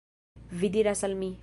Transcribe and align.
Vi 0.49 0.69
diras 0.77 1.03
al 1.09 1.15
mi 1.23 1.31